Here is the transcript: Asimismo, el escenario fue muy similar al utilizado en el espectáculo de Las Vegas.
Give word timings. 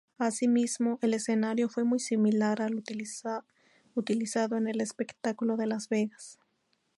Asimismo, 0.17 0.97
el 1.03 1.13
escenario 1.13 1.69
fue 1.69 1.83
muy 1.83 1.99
similar 1.99 2.63
al 2.63 2.73
utilizado 2.73 3.45
en 4.57 4.67
el 4.67 4.81
espectáculo 4.81 5.57
de 5.57 5.67
Las 5.67 5.89
Vegas. 5.89 6.39